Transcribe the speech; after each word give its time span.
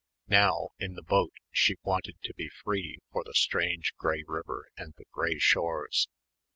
Now, 0.31 0.69
in 0.79 0.95
the 0.95 1.03
boat 1.03 1.33
she 1.51 1.75
wanted 1.83 2.15
to 2.23 2.33
be 2.33 2.49
free 2.49 2.97
for 3.11 3.23
the 3.23 3.35
strange 3.35 3.93
grey 3.97 4.23
river 4.27 4.67
and 4.75 4.95
the 4.97 5.05
grey 5.11 5.37
shores. 5.37 6.07